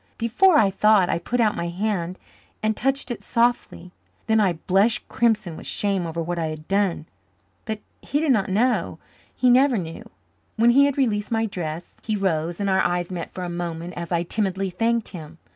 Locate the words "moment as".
13.49-14.11